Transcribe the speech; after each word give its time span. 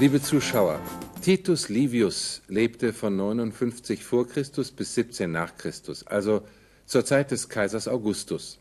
Liebe 0.00 0.22
Zuschauer, 0.22 0.78
Titus 1.22 1.68
Livius 1.68 2.42
lebte 2.46 2.92
von 2.92 3.16
59 3.16 4.04
vor 4.04 4.28
Christus 4.28 4.70
bis 4.70 4.94
17 4.94 5.28
nach 5.28 5.56
Christus, 5.56 6.06
also 6.06 6.42
zur 6.86 7.04
Zeit 7.04 7.32
des 7.32 7.48
Kaisers 7.48 7.88
Augustus. 7.88 8.60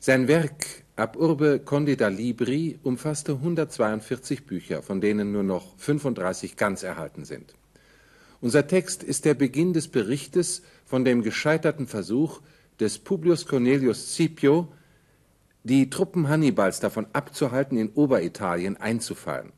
Sein 0.00 0.26
Werk 0.26 0.64
Ab 0.96 1.16
Urbe 1.16 1.60
Condita 1.62 2.08
Libri 2.08 2.78
umfasste 2.82 3.32
142 3.32 4.46
Bücher, 4.46 4.80
von 4.80 5.02
denen 5.02 5.32
nur 5.32 5.42
noch 5.42 5.76
35 5.76 6.56
ganz 6.56 6.82
erhalten 6.82 7.26
sind. 7.26 7.52
Unser 8.40 8.66
Text 8.66 9.02
ist 9.02 9.26
der 9.26 9.34
Beginn 9.34 9.74
des 9.74 9.88
Berichtes 9.88 10.62
von 10.86 11.04
dem 11.04 11.22
gescheiterten 11.22 11.86
Versuch 11.86 12.40
des 12.80 12.98
Publius 12.98 13.44
Cornelius 13.44 14.14
Scipio, 14.14 14.72
die 15.62 15.90
Truppen 15.90 16.28
Hannibals 16.28 16.80
davon 16.80 17.06
abzuhalten, 17.12 17.76
in 17.76 17.90
Oberitalien 17.94 18.78
einzufallen. 18.78 19.52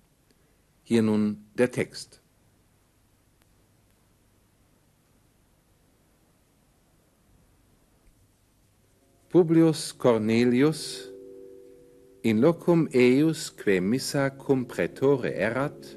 Hier 0.88 1.02
nun 1.02 1.45
der 1.58 1.72
Text. 1.72 2.20
Publius 9.28 9.98
Cornelius 9.98 11.10
in 12.22 12.40
locum 12.40 12.86
eius 12.95 13.50
quae 13.50 13.80
missa 13.80 14.30
cum 14.30 14.62
praetore 14.64 15.32
erat 15.34 15.88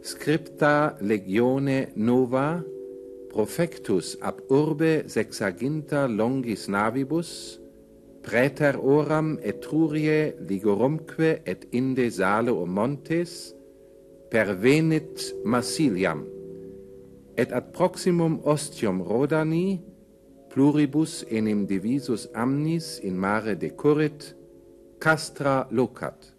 scripta 0.00 0.96
legione 1.00 1.92
nova 1.96 2.62
profectus 3.34 4.16
ab 4.22 4.40
urbe 4.48 5.04
sexaginta 5.12 6.06
longis 6.08 6.70
navibus 6.72 7.60
praeter 8.24 8.80
oram 8.80 9.36
etrurie 9.42 10.32
Ligorumque 10.48 11.42
et 11.44 11.68
Inde 11.72 12.08
Sale 12.10 12.50
o 12.50 12.64
montes 12.64 13.55
pervenit 14.30 15.34
Massiliam 15.44 16.24
et 17.36 17.52
ad 17.52 17.72
proximum 17.72 18.40
ostium 18.44 19.00
Rodani 19.00 19.80
pluribus 20.52 21.22
enim 21.28 21.66
divisus 21.66 22.28
amnis 22.34 22.98
in 22.98 23.16
mare 23.16 23.56
decurit 23.56 24.34
castra 24.98 25.68
locat 25.70 26.36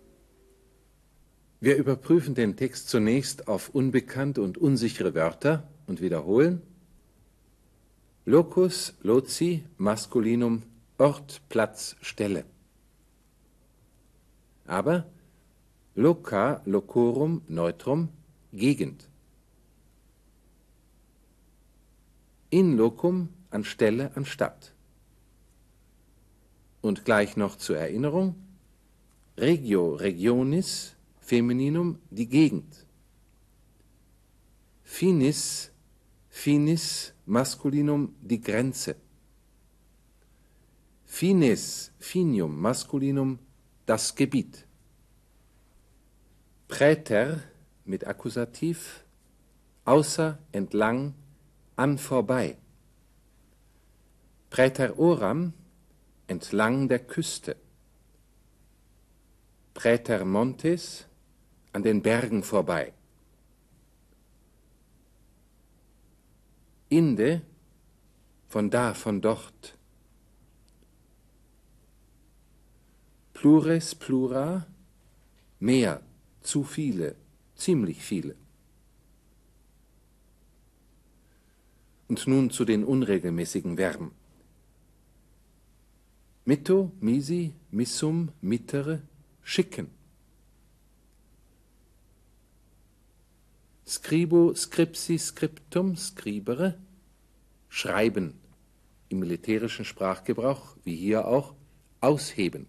wir 1.59 1.75
überprüfen 1.75 2.35
den 2.35 2.55
Text 2.55 2.89
zunächst 2.89 3.47
auf 3.47 3.69
unbekannte 3.69 4.41
und 4.41 4.59
unsichere 4.59 5.15
Wörter 5.15 5.67
und 5.87 6.01
wiederholen. 6.01 6.61
Locus, 8.25 8.93
loci, 9.01 9.63
maskulinum, 9.77 10.63
Ort, 10.99 11.41
Platz, 11.49 11.95
Stelle. 12.01 12.43
Aber 14.67 15.05
loca, 15.97 16.61
locorum, 16.65 17.41
neutrum, 17.47 18.09
Gegend. 18.53 19.09
In 22.51 22.77
locum, 22.77 23.29
an 23.49 23.63
Stelle, 23.63 24.11
an 24.15 24.25
Stadt. 24.25 24.73
Und 26.81 27.03
gleich 27.03 27.35
noch 27.35 27.57
zur 27.57 27.77
Erinnerung, 27.77 28.35
regio, 29.37 29.95
regionis, 29.95 30.95
Femininum 31.19 31.97
die 32.11 32.27
Gegend. 32.27 32.85
Finis, 34.83 35.71
finis 36.29 37.13
Maskulinum 37.25 38.15
die 38.21 38.39
Grenze. 38.39 38.95
Fines, 41.05 41.91
finium 41.99 42.61
Maskulinum 42.61 43.39
das 43.87 44.15
Gebiet. 44.15 44.66
Präter 46.67 47.41
mit 47.85 48.05
Akkusativ 48.05 49.03
außer, 49.85 50.37
entlang, 50.51 51.13
an 51.77 51.97
vorbei. 51.97 52.57
Präter 54.49 54.99
oram 54.99 55.53
entlang 56.27 56.89
der 56.89 56.99
Küste. 56.99 57.55
Präter 59.73 60.25
montes 60.25 61.05
an 61.71 61.83
den 61.83 62.01
Bergen 62.01 62.43
vorbei. 62.43 62.93
Inde, 66.89 67.41
von 68.49 68.69
da, 68.69 68.93
von 68.93 69.21
dort. 69.21 69.77
Plures, 73.33 73.95
plura, 73.95 74.65
mehr, 75.59 76.01
zu 76.47 76.63
viele, 76.63 77.15
ziemlich 77.55 78.01
viele. 78.01 78.35
Und 82.07 82.25
nun 82.25 82.49
zu 82.51 82.63
den 82.63 82.85
unregelmäßigen 82.85 83.75
Verben. 83.75 84.11
Mitto, 86.45 86.93
misi, 87.01 87.53
missum, 87.69 88.31
mittere, 88.39 89.01
schicken. 89.43 89.89
Scribo, 93.85 94.53
scripsi, 94.55 95.17
scriptum, 95.17 95.97
scribere, 95.97 96.79
schreiben. 97.67 98.39
Im 99.09 99.19
militärischen 99.19 99.83
Sprachgebrauch, 99.83 100.77
wie 100.85 100.95
hier 100.95 101.27
auch, 101.27 101.55
ausheben. 101.99 102.67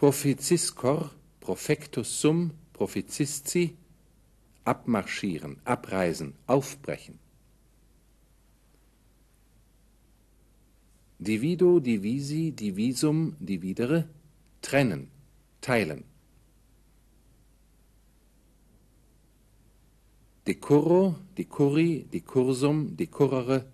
Propheciscor, 0.00 1.10
profectus 1.40 2.20
sum, 2.22 2.52
prophecisci, 2.72 3.76
abmarschieren, 4.64 5.58
abreisen, 5.62 6.32
aufbrechen. 6.46 7.18
Divido, 11.18 11.80
divisi, 11.80 12.50
divisum, 12.52 13.36
dividere, 13.38 14.08
trennen, 14.62 15.10
teilen. 15.60 16.04
Decurro, 20.46 21.16
decurri, 21.36 22.06
decursum, 22.10 22.96
decurrere, 22.96 23.66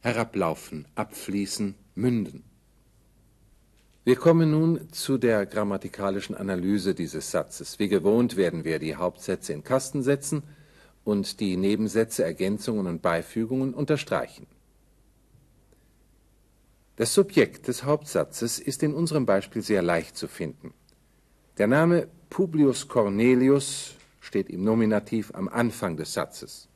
herablaufen, 0.00 0.86
abfließen, 0.94 1.74
münden. 1.94 2.47
Wir 4.08 4.16
kommen 4.16 4.52
nun 4.52 4.90
zu 4.90 5.18
der 5.18 5.44
grammatikalischen 5.44 6.34
Analyse 6.34 6.94
dieses 6.94 7.30
Satzes. 7.30 7.78
Wie 7.78 7.88
gewohnt 7.88 8.38
werden 8.38 8.64
wir 8.64 8.78
die 8.78 8.96
Hauptsätze 8.96 9.52
in 9.52 9.62
Kasten 9.62 10.02
setzen 10.02 10.44
und 11.04 11.40
die 11.40 11.58
Nebensätze, 11.58 12.24
Ergänzungen 12.24 12.86
und 12.86 13.02
Beifügungen 13.02 13.74
unterstreichen. 13.74 14.46
Das 16.96 17.12
Subjekt 17.12 17.68
des 17.68 17.84
Hauptsatzes 17.84 18.58
ist 18.58 18.82
in 18.82 18.94
unserem 18.94 19.26
Beispiel 19.26 19.60
sehr 19.60 19.82
leicht 19.82 20.16
zu 20.16 20.26
finden. 20.26 20.72
Der 21.58 21.66
Name 21.66 22.08
Publius 22.30 22.88
Cornelius 22.88 23.94
steht 24.20 24.48
im 24.48 24.64
Nominativ 24.64 25.34
am 25.34 25.48
Anfang 25.48 25.98
des 25.98 26.14
Satzes. 26.14 26.70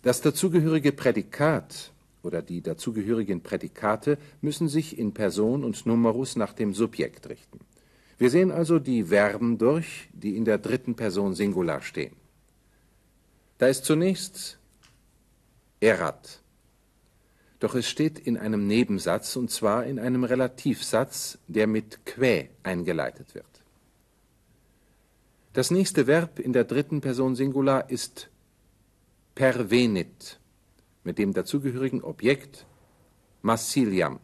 Das 0.00 0.22
dazugehörige 0.22 0.92
Prädikat 0.92 1.92
oder 2.26 2.42
die 2.42 2.60
dazugehörigen 2.60 3.40
Prädikate 3.40 4.18
müssen 4.42 4.68
sich 4.68 4.98
in 4.98 5.14
Person 5.14 5.64
und 5.64 5.86
Numerus 5.86 6.36
nach 6.36 6.52
dem 6.52 6.74
Subjekt 6.74 7.28
richten. 7.28 7.60
Wir 8.18 8.30
sehen 8.30 8.50
also 8.50 8.78
die 8.78 9.04
Verben 9.04 9.58
durch, 9.58 10.08
die 10.12 10.36
in 10.36 10.44
der 10.44 10.58
dritten 10.58 10.94
Person 10.94 11.34
Singular 11.34 11.82
stehen. 11.82 12.16
Da 13.58 13.68
ist 13.68 13.84
zunächst 13.84 14.58
erat. 15.80 16.40
Doch 17.60 17.74
es 17.74 17.88
steht 17.88 18.18
in 18.18 18.36
einem 18.36 18.66
Nebensatz, 18.66 19.36
und 19.36 19.50
zwar 19.50 19.86
in 19.86 19.98
einem 19.98 20.24
Relativsatz, 20.24 21.38
der 21.46 21.66
mit 21.66 22.04
que 22.04 22.50
eingeleitet 22.62 23.34
wird. 23.34 23.46
Das 25.54 25.70
nächste 25.70 26.06
Verb 26.06 26.38
in 26.38 26.52
der 26.52 26.64
dritten 26.64 27.00
Person 27.00 27.34
Singular 27.34 27.88
ist 27.88 28.28
pervenit 29.34 30.38
mit 31.06 31.18
dem 31.18 31.32
dazugehörigen 31.32 32.02
Objekt 32.02 32.66
massiliam. 33.40 34.18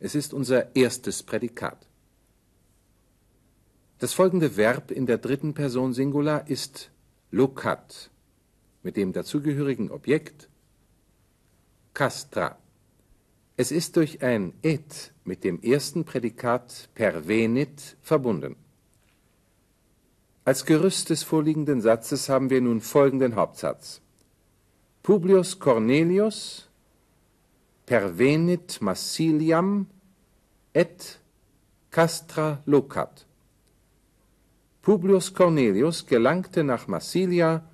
Es 0.00 0.16
ist 0.16 0.34
unser 0.34 0.74
erstes 0.74 1.22
Prädikat. 1.22 1.86
Das 4.00 4.12
folgende 4.12 4.56
Verb 4.56 4.90
in 4.90 5.06
der 5.06 5.18
dritten 5.18 5.54
Person 5.54 5.94
Singular 5.94 6.48
ist 6.48 6.90
locat 7.30 8.10
mit 8.82 8.96
dem 8.96 9.12
dazugehörigen 9.12 9.92
Objekt 9.92 10.48
castra. 11.94 12.58
Es 13.56 13.70
ist 13.70 13.96
durch 13.96 14.20
ein 14.20 14.54
et 14.62 15.12
mit 15.22 15.44
dem 15.44 15.62
ersten 15.62 16.04
Prädikat 16.04 16.88
pervenit 16.94 17.96
verbunden. 18.02 18.56
Als 20.44 20.64
Gerüst 20.64 21.10
des 21.10 21.22
vorliegenden 21.22 21.80
Satzes 21.80 22.28
haben 22.28 22.50
wir 22.50 22.62
nun 22.62 22.80
folgenden 22.80 23.36
Hauptsatz. 23.36 24.00
Publius 25.02 25.58
Cornelius 25.58 26.68
pervenit 27.86 28.82
Massiliam 28.82 29.86
et 30.74 31.18
castra 31.90 32.62
locat. 32.66 33.24
Publius 34.82 35.32
Cornelius 35.32 36.04
gelangte 36.06 36.62
nach 36.64 36.86
Massilia 36.86 37.64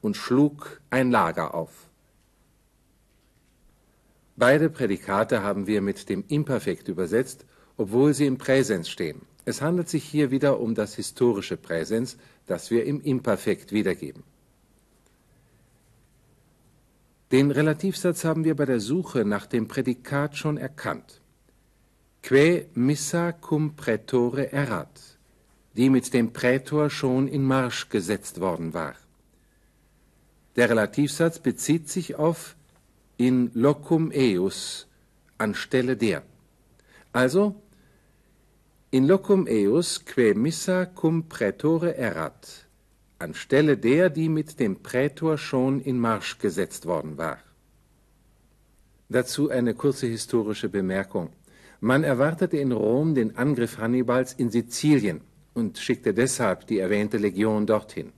und 0.00 0.16
schlug 0.16 0.80
ein 0.90 1.12
Lager 1.12 1.54
auf. 1.54 1.88
Beide 4.36 4.68
Prädikate 4.68 5.42
haben 5.44 5.68
wir 5.68 5.82
mit 5.82 6.08
dem 6.08 6.24
Imperfekt 6.26 6.88
übersetzt, 6.88 7.46
obwohl 7.76 8.12
sie 8.12 8.26
im 8.26 8.38
Präsens 8.38 8.90
stehen. 8.90 9.22
Es 9.44 9.62
handelt 9.62 9.88
sich 9.88 10.02
hier 10.02 10.32
wieder 10.32 10.58
um 10.58 10.74
das 10.74 10.96
historische 10.96 11.56
Präsens, 11.56 12.16
das 12.46 12.72
wir 12.72 12.84
im 12.86 13.00
Imperfekt 13.00 13.70
wiedergeben. 13.70 14.24
Den 17.32 17.50
Relativsatz 17.50 18.26
haben 18.26 18.44
wir 18.44 18.54
bei 18.54 18.66
der 18.66 18.78
Suche 18.78 19.24
nach 19.24 19.46
dem 19.46 19.66
Prädikat 19.66 20.36
schon 20.36 20.58
erkannt. 20.58 21.22
Que 22.20 22.66
missa 22.74 23.32
cum 23.32 23.74
praetore 23.74 24.52
erat, 24.52 25.00
die 25.74 25.88
mit 25.88 26.12
dem 26.12 26.34
Prätor 26.34 26.90
schon 26.90 27.28
in 27.28 27.42
Marsch 27.42 27.88
gesetzt 27.88 28.38
worden 28.38 28.74
war. 28.74 28.96
Der 30.56 30.68
Relativsatz 30.68 31.38
bezieht 31.38 31.88
sich 31.88 32.16
auf 32.16 32.54
in 33.16 33.50
locum 33.54 34.12
eus 34.14 34.86
anstelle 35.38 35.96
der. 35.96 36.22
Also 37.14 37.54
in 38.90 39.06
locum 39.06 39.46
eus 39.48 40.04
que 40.04 40.34
missa 40.34 40.84
cum 40.84 41.30
praetore 41.30 41.96
erat 41.96 42.66
anstelle 43.22 43.76
der, 43.76 44.10
die 44.10 44.28
mit 44.28 44.60
dem 44.60 44.82
Prätor 44.82 45.38
schon 45.38 45.80
in 45.80 45.98
Marsch 45.98 46.38
gesetzt 46.38 46.86
worden 46.86 47.16
war. 47.16 47.38
Dazu 49.08 49.50
eine 49.50 49.74
kurze 49.74 50.06
historische 50.06 50.68
Bemerkung. 50.68 51.30
Man 51.80 52.04
erwartete 52.04 52.56
in 52.56 52.72
Rom 52.72 53.14
den 53.14 53.36
Angriff 53.36 53.78
Hannibals 53.78 54.32
in 54.34 54.50
Sizilien 54.50 55.20
und 55.54 55.78
schickte 55.78 56.14
deshalb 56.14 56.66
die 56.66 56.78
erwähnte 56.78 57.18
Legion 57.18 57.66
dorthin. 57.66 58.12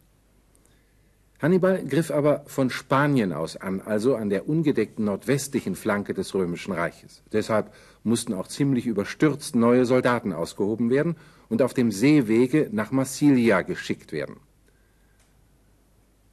Hannibal 1.40 1.84
griff 1.84 2.10
aber 2.10 2.44
von 2.46 2.70
Spanien 2.70 3.32
aus 3.32 3.56
an, 3.56 3.80
also 3.80 4.14
an 4.14 4.30
der 4.30 4.48
ungedeckten 4.48 5.04
nordwestlichen 5.04 5.74
Flanke 5.74 6.14
des 6.14 6.34
römischen 6.34 6.72
Reiches. 6.72 7.22
Deshalb 7.32 7.72
mussten 8.02 8.32
auch 8.32 8.48
ziemlich 8.48 8.86
überstürzt 8.86 9.56
neue 9.56 9.84
Soldaten 9.84 10.32
ausgehoben 10.32 10.90
werden 10.90 11.16
und 11.48 11.60
auf 11.60 11.74
dem 11.74 11.90
Seewege 11.90 12.68
nach 12.72 12.92
Massilia 12.92 13.62
geschickt 13.62 14.12
werden. 14.12 14.36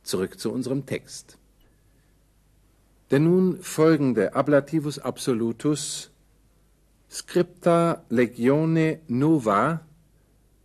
Zurück 0.04 0.40
zu 0.40 0.52
unserem 0.52 0.86
Text. 0.86 1.38
Der 3.12 3.20
nun 3.20 3.62
folgende 3.62 4.36
Ablativus 4.36 5.00
absolutus 5.00 6.12
Scripta 7.10 8.04
legione 8.10 9.02
nova 9.08 9.82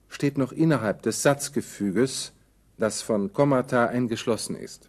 steht 0.09 0.39
noch 0.39 0.53
innerhalb 0.53 1.03
des 1.03 1.23
Satzgefüges, 1.23 2.33
das 2.79 3.03
von 3.03 3.33
Kommata 3.33 3.87
eingeschlossen 3.87 4.55
ist. 4.55 4.89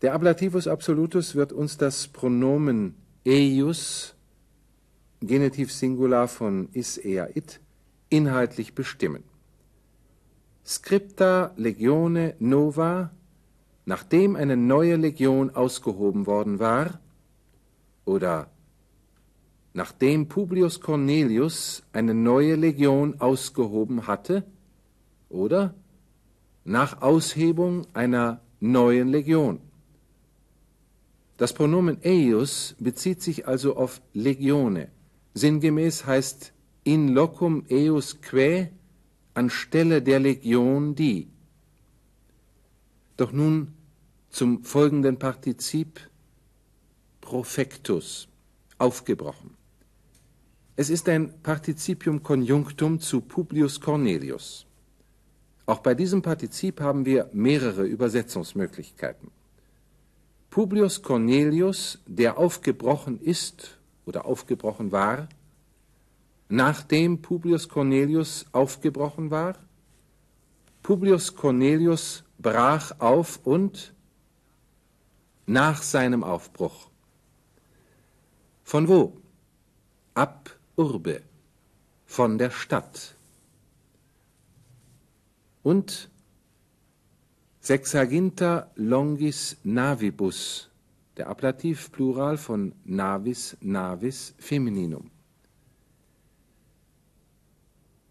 Der 0.00 0.14
Ablativus 0.14 0.66
absolutus 0.66 1.34
wird 1.34 1.52
uns 1.52 1.76
das 1.76 2.08
Pronomen 2.08 2.94
eius, 3.26 4.14
Genitiv 5.20 5.72
Singular 5.72 6.28
von 6.28 6.68
is, 6.72 6.96
ea, 6.96 7.28
it, 7.34 7.60
inhaltlich 8.08 8.74
bestimmen. 8.74 9.24
Scripta 10.68 11.54
legione 11.56 12.34
nova, 12.40 13.10
nachdem 13.86 14.36
eine 14.36 14.54
neue 14.54 14.96
Legion 14.96 15.48
ausgehoben 15.48 16.26
worden 16.26 16.58
war, 16.58 17.00
oder 18.04 18.50
nachdem 19.72 20.28
Publius 20.28 20.82
Cornelius 20.82 21.84
eine 21.94 22.12
neue 22.12 22.54
Legion 22.56 23.18
ausgehoben 23.18 24.06
hatte, 24.06 24.44
oder 25.30 25.72
nach 26.64 27.00
Aushebung 27.00 27.86
einer 27.94 28.42
neuen 28.60 29.08
Legion. 29.08 29.60
Das 31.38 31.54
Pronomen 31.54 31.96
eius 32.04 32.74
bezieht 32.78 33.22
sich 33.22 33.48
also 33.48 33.74
auf 33.74 34.02
Legione. 34.12 34.90
Sinngemäß 35.32 36.04
heißt 36.04 36.52
in 36.84 37.08
locum 37.08 37.64
eius 37.70 38.20
quae 38.20 38.70
anstelle 39.34 40.02
der 40.02 40.20
Legion 40.20 40.94
die. 40.94 41.28
Doch 43.16 43.32
nun 43.32 43.74
zum 44.30 44.64
folgenden 44.64 45.18
Partizip 45.18 46.00
profectus, 47.20 48.28
aufgebrochen. 48.78 49.54
Es 50.76 50.90
ist 50.90 51.08
ein 51.08 51.42
Partizipium 51.42 52.22
Conjunctum 52.22 53.00
zu 53.00 53.20
Publius 53.20 53.80
Cornelius. 53.80 54.64
Auch 55.66 55.80
bei 55.80 55.94
diesem 55.94 56.22
Partizip 56.22 56.80
haben 56.80 57.04
wir 57.04 57.28
mehrere 57.32 57.84
Übersetzungsmöglichkeiten. 57.84 59.30
Publius 60.50 61.02
Cornelius, 61.02 61.98
der 62.06 62.38
aufgebrochen 62.38 63.20
ist 63.20 63.78
oder 64.06 64.24
aufgebrochen 64.24 64.92
war, 64.92 65.28
nachdem 66.48 67.20
Publius 67.20 67.68
Cornelius 67.68 68.46
aufgebrochen 68.52 69.30
war, 69.30 69.56
Publius 70.82 71.34
Cornelius 71.34 72.24
brach 72.38 72.92
auf 72.98 73.40
und 73.44 73.92
nach 75.46 75.82
seinem 75.82 76.24
Aufbruch. 76.24 76.90
Von 78.64 78.88
wo? 78.88 79.16
Ab 80.14 80.58
urbe, 80.76 81.22
von 82.06 82.38
der 82.38 82.50
Stadt. 82.50 83.14
Und 85.62 86.10
Sexaginta 87.60 88.70
longis 88.76 89.58
navibus, 89.64 90.70
der 91.16 91.28
Ablativplural 91.28 92.38
von 92.38 92.74
navis, 92.84 93.56
navis, 93.60 94.34
femininum. 94.38 95.10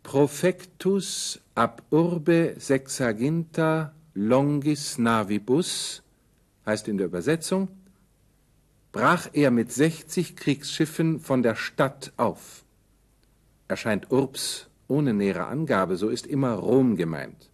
Profectus 0.07 1.41
ab 1.53 1.83
urbe 1.91 2.55
sexaginta 2.57 3.91
longis 4.15 4.97
navibus 4.97 6.01
heißt 6.65 6.87
in 6.87 6.97
der 6.97 7.07
Übersetzung, 7.07 7.67
brach 8.93 9.27
er 9.33 9.51
mit 9.51 9.69
60 9.73 10.37
Kriegsschiffen 10.37 11.19
von 11.19 11.43
der 11.43 11.55
Stadt 11.55 12.13
auf. 12.15 12.63
Erscheint 13.67 14.09
Urbs 14.09 14.69
ohne 14.87 15.13
nähere 15.13 15.47
Angabe, 15.47 15.97
so 15.97 16.07
ist 16.07 16.25
immer 16.25 16.53
Rom 16.53 16.95
gemeint. 16.95 17.49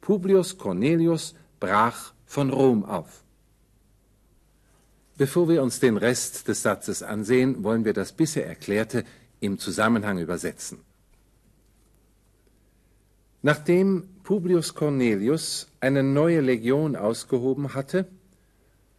Publius 0.00 0.58
Cornelius 0.58 1.34
brach 1.58 2.12
von 2.24 2.50
Rom 2.50 2.84
auf. 2.84 3.24
Bevor 5.18 5.48
wir 5.48 5.60
uns 5.60 5.80
den 5.80 5.96
Rest 5.96 6.46
des 6.46 6.62
Satzes 6.62 7.02
ansehen, 7.02 7.64
wollen 7.64 7.84
wir 7.84 7.94
das 7.94 8.12
bisher 8.12 8.46
Erklärte 8.46 9.02
im 9.40 9.58
Zusammenhang 9.58 10.18
übersetzen. 10.18 10.78
Nachdem 13.46 14.08
Publius 14.24 14.74
Cornelius 14.74 15.68
eine 15.78 16.02
neue 16.02 16.40
Legion 16.40 16.96
ausgehoben 16.96 17.74
hatte, 17.74 18.08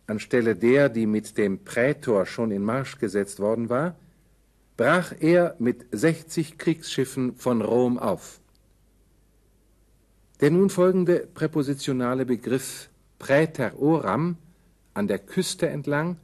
anstelle 0.06 0.56
der, 0.56 0.88
die 0.88 1.06
mit 1.06 1.38
dem 1.38 1.66
Prätor 1.66 2.25
schon 2.25 2.51
in 2.51 2.63
Marsch 2.63 2.98
gesetzt 2.98 3.42
worden 3.42 3.68
war, 3.68 3.98
brach 4.77 5.13
er 5.20 5.58
mit 5.60 5.86
60 5.92 6.58
Kriegsschiffen 6.58 7.36
von 7.36 7.62
Rom 7.62 8.00
auf. 8.00 8.39
Der 10.39 10.50
nun 10.50 10.70
folgende 10.70 11.27
präpositionale 11.34 12.25
Begriff 12.25 12.89
Präter 13.20 13.77
oram 13.77 14.38
an 14.94 15.10
der 15.10 15.20
Küste 15.20 15.68
entlang 15.68 16.16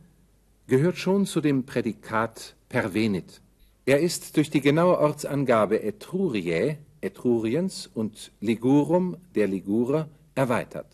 gehört 0.67 0.97
schon 0.97 1.25
zu 1.25 1.41
dem 1.41 1.65
Prädikat 1.65 2.55
pervenit. 2.69 3.41
Er 3.85 3.99
ist 3.99 4.37
durch 4.37 4.49
die 4.49 4.61
genaue 4.61 4.97
Ortsangabe 4.99 5.83
Etruriae, 5.83 6.77
Etruriens 7.03 7.89
und 7.93 8.31
Ligurum, 8.39 9.17
der 9.35 9.47
Ligurer, 9.47 10.07
erweitert. 10.35 10.87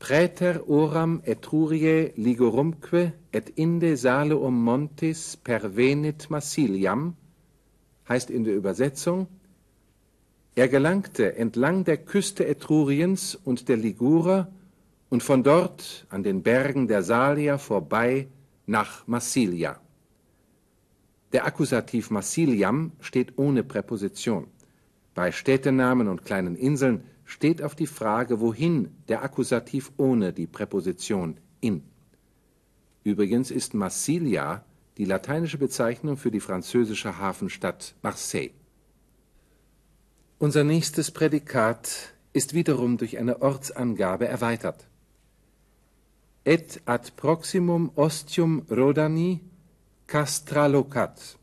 Praeter 0.00 0.68
oram 0.68 1.20
Etruriae 1.24 2.12
ligurumque 2.16 3.12
et 3.32 3.50
inde 3.50 3.96
saleum 3.96 4.64
montis 4.64 5.36
pervenit 5.36 6.30
Massiliam 6.30 7.16
heißt 8.08 8.30
in 8.30 8.44
der 8.44 8.56
Übersetzung, 8.56 9.28
er 10.54 10.68
gelangte 10.68 11.36
entlang 11.36 11.84
der 11.84 11.98
Küste 11.98 12.46
Etruriens 12.46 13.34
und 13.34 13.68
der 13.68 13.76
Ligurer 13.76 14.50
und 15.10 15.22
von 15.22 15.42
dort 15.42 16.06
an 16.08 16.22
den 16.22 16.42
Bergen 16.42 16.88
der 16.88 17.02
Salier 17.02 17.58
vorbei 17.58 18.28
nach 18.66 19.06
Massilia. 19.06 19.80
Der 21.32 21.46
Akkusativ 21.46 22.10
Massiliam 22.10 22.92
steht 23.00 23.38
ohne 23.38 23.62
Präposition. 23.62 24.48
Bei 25.14 25.32
Städtenamen 25.32 26.08
und 26.08 26.24
kleinen 26.24 26.56
Inseln 26.56 27.04
steht 27.24 27.62
auf 27.62 27.74
die 27.74 27.86
Frage, 27.86 28.40
wohin 28.40 28.90
der 29.08 29.22
Akkusativ 29.22 29.92
ohne 29.96 30.32
die 30.32 30.46
Präposition 30.46 31.36
in. 31.60 31.82
Übrigens 33.04 33.50
ist 33.50 33.74
Massilia 33.74 34.64
die 34.98 35.04
lateinische 35.04 35.56
Bezeichnung 35.56 36.16
für 36.16 36.30
die 36.30 36.40
französische 36.40 37.18
Hafenstadt 37.18 37.94
Marseille. 38.02 38.50
Unser 40.38 40.64
nächstes 40.64 41.10
Prädikat 41.10 42.14
ist 42.32 42.54
wiederum 42.54 42.98
durch 42.98 43.18
eine 43.18 43.40
Ortsangabe 43.40 44.26
erweitert. 44.26 44.88
Et 46.44 46.80
ad 46.86 47.12
proximum 47.16 47.92
ostium 47.94 48.62
Rodani 48.70 49.40
castra 50.10 50.66
locat. 50.66 51.38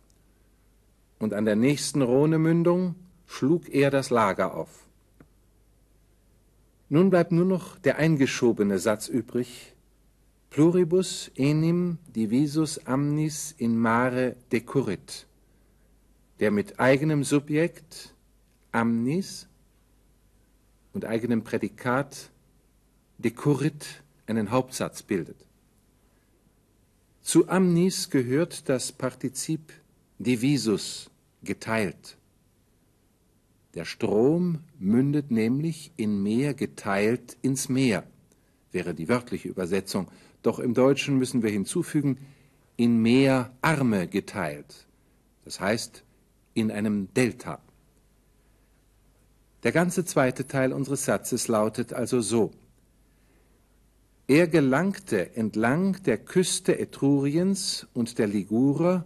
Und 1.19 1.33
an 1.33 1.45
der 1.45 1.55
nächsten 1.55 2.01
Rhonemündung 2.01 2.95
schlug 3.25 3.69
er 3.69 3.91
das 3.91 4.09
Lager 4.09 4.53
auf. 4.53 4.85
Nun 6.89 7.09
bleibt 7.09 7.31
nur 7.31 7.45
noch 7.45 7.77
der 7.79 7.97
eingeschobene 7.97 8.77
Satz 8.77 9.07
übrig, 9.07 9.73
pluribus 10.49 11.31
enim 11.35 11.97
divisus 12.13 12.85
amnis 12.85 13.55
in 13.57 13.77
mare 13.77 14.35
decurrit, 14.51 15.27
der 16.41 16.51
mit 16.51 16.77
eigenem 16.77 17.23
Subjekt 17.23 18.13
amnis 18.73 19.47
und 20.93 21.05
eigenem 21.05 21.43
Prädikat 21.43 22.31
decurrit 23.17 24.03
einen 24.25 24.51
Hauptsatz 24.51 25.03
bildet. 25.03 25.46
Zu 27.27 27.49
amnis 27.49 28.09
gehört 28.09 28.69
das 28.69 28.93
Partizip 28.93 29.73
divisus, 30.17 31.11
geteilt. 31.43 32.15
Der 33.73 33.83
Strom 33.83 34.59
mündet 34.79 35.29
nämlich 35.29 35.91
in 35.97 36.23
Meer 36.23 36.53
geteilt 36.53 37.35
ins 37.41 37.67
Meer, 37.67 38.05
wäre 38.71 38.93
die 38.93 39.09
wörtliche 39.09 39.49
Übersetzung, 39.49 40.07
doch 40.41 40.57
im 40.59 40.73
Deutschen 40.73 41.17
müssen 41.17 41.43
wir 41.43 41.49
hinzufügen, 41.49 42.17
in 42.77 43.01
Meer 43.01 43.51
Arme 43.59 44.07
geteilt, 44.07 44.87
das 45.43 45.59
heißt 45.59 46.05
in 46.53 46.71
einem 46.71 47.13
Delta. 47.13 47.59
Der 49.63 49.73
ganze 49.73 50.05
zweite 50.05 50.47
Teil 50.47 50.71
unseres 50.71 51.03
Satzes 51.03 51.49
lautet 51.49 51.91
also 51.91 52.21
so. 52.21 52.53
Er 54.29 54.49
gelangte 54.49 55.37
entlang 55.37 56.03
der 56.03 56.17
Küste 56.17 56.77
Etruriens 56.77 57.87
und 57.93 58.19
der 58.19 58.27
Ligurer 58.27 59.05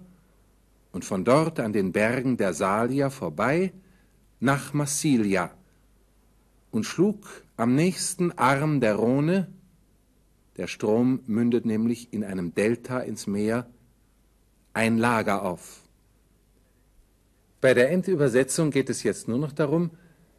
und 0.92 1.06
von 1.06 1.24
dort 1.24 1.60
an 1.60 1.74
den 1.74 1.92
Bergen 1.92 2.38
der 2.38 2.56
Salia 2.56 3.12
vorbei 3.12 3.72
nach 4.40 4.74
Massilia 4.74 5.52
und 6.72 6.86
schlug 6.86 7.44
am 7.56 7.76
nächsten 7.76 8.32
Arm 8.32 8.80
der 8.80 8.96
Rhone, 8.96 9.48
der 10.58 10.66
Strom 10.66 11.20
mündet 11.28 11.66
nämlich 11.66 12.12
in 12.12 12.24
einem 12.24 12.56
Delta 12.56 13.00
ins 13.00 13.28
Meer, 13.28 13.70
ein 14.74 14.98
Lager 14.98 15.44
auf. 15.44 15.84
Bei 17.62 17.76
der 17.76 17.92
Endübersetzung 17.92 18.72
geht 18.72 18.90
es 18.90 19.04
jetzt 19.04 19.28
nur 19.28 19.38
noch 19.38 19.52
darum, 19.52 19.92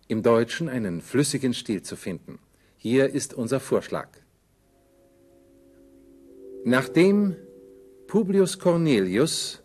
im 0.09 0.25
Deutschen 0.25 0.69
einen 0.69 1.01
flüssigen 1.01 1.55
Stil 1.55 1.83
zu 1.83 1.95
finden. 1.95 2.41
Hier 2.77 3.11
ist 3.11 3.33
unser 3.33 3.61
Vorschlag. 3.61 4.22
Nachdem 6.65 7.35
Publius 8.07 8.61
Cornelius 8.61 9.65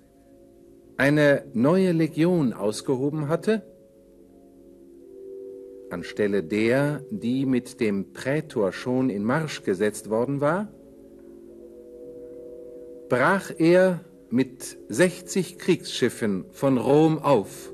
eine 0.98 1.46
neue 1.54 1.92
Legion 1.92 2.54
ausgehoben 2.54 3.28
hatte, 3.30 3.62
anstelle 5.92 6.42
der, 6.42 7.04
die 7.12 7.46
mit 7.46 7.80
dem 7.80 8.14
Prätor 8.14 8.72
schon 8.72 9.12
in 9.12 9.24
Marsch 9.24 9.62
gesetzt 9.62 10.10
worden 10.10 10.42
war, 10.42 10.70
brach 13.10 13.52
er 13.56 14.02
mit 14.32 14.78
60 14.90 15.60
Kriegsschiffen 15.60 16.46
von 16.52 16.80
Rom 16.80 17.20
auf 17.20 17.72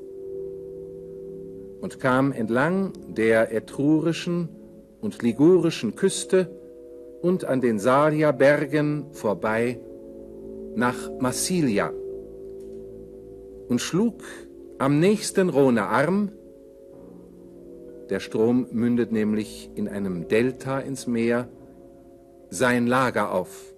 und 1.80 1.98
kam 1.98 2.30
entlang 2.30 2.92
der 3.08 3.52
etrurischen 3.52 4.50
und 5.00 5.22
ligurischen 5.22 5.96
Küste 5.96 6.50
und 7.24 7.46
an 7.46 7.62
den 7.62 7.78
Salia-Bergen 7.78 9.14
vorbei 9.14 9.80
nach 10.76 11.10
Massilia 11.20 11.90
und 13.68 13.80
schlug 13.80 14.22
am 14.76 15.00
nächsten 15.00 15.48
Rhonearm, 15.48 16.32
der 18.10 18.20
Strom 18.20 18.66
mündet 18.72 19.10
nämlich 19.10 19.70
in 19.74 19.88
einem 19.88 20.28
Delta 20.28 20.80
ins 20.80 21.06
Meer, 21.06 21.48
sein 22.50 22.86
Lager 22.86 23.32
auf. 23.32 23.72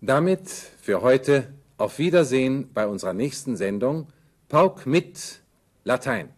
Damit 0.00 0.48
für 0.48 1.02
heute 1.02 1.48
auf 1.76 1.98
Wiedersehen 1.98 2.70
bei 2.72 2.86
unserer 2.86 3.12
nächsten 3.12 3.56
Sendung 3.56 4.06
Pauk 4.48 4.86
mit 4.86 5.42
Latein. 5.84 6.30